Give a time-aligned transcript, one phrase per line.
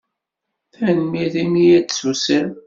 [0.73, 2.49] Tanemmirt imi ay d-tusiḍ.